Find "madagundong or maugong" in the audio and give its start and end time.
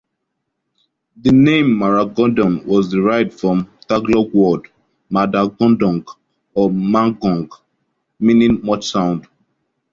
5.13-7.51